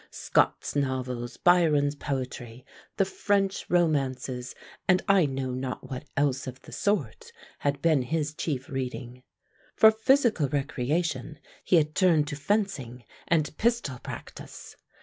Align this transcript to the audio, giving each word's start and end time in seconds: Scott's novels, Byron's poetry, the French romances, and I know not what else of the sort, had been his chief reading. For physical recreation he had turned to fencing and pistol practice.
Scott's 0.09 0.75
novels, 0.75 1.37
Byron's 1.37 1.93
poetry, 1.93 2.65
the 2.97 3.05
French 3.05 3.67
romances, 3.69 4.55
and 4.87 5.03
I 5.07 5.27
know 5.27 5.51
not 5.51 5.91
what 5.91 6.05
else 6.17 6.47
of 6.47 6.59
the 6.63 6.71
sort, 6.71 7.31
had 7.59 7.83
been 7.83 8.01
his 8.01 8.33
chief 8.33 8.67
reading. 8.67 9.21
For 9.75 9.91
physical 9.91 10.49
recreation 10.49 11.37
he 11.63 11.75
had 11.75 11.93
turned 11.93 12.27
to 12.29 12.35
fencing 12.35 13.03
and 13.27 13.55
pistol 13.59 13.99
practice. 13.99 14.75